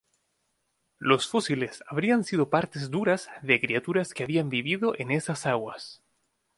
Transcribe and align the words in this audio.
Los 0.97 1.27
fósiles 1.29 1.83
habrían 1.87 2.23
sido 2.23 2.49
partes 2.49 2.89
duras 2.89 3.29
de 3.43 3.61
criaturas 3.61 4.15
que 4.15 4.23
habían 4.23 4.49
vivido 4.49 4.95
en 4.97 5.11
esas 5.11 5.45
aguas. 5.45 6.01